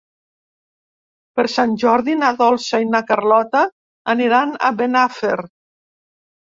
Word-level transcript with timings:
Per 1.39 1.45
Sant 1.57 1.75
Jordi 1.85 2.17
na 2.23 2.33
Dolça 2.41 2.81
i 2.87 2.91
na 2.97 3.05
Carlota 3.13 3.65
aniran 4.17 4.59
a 4.71 4.75
Benafer. 4.83 5.37